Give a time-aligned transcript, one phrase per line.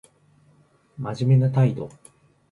[0.97, 1.91] 真面目な態度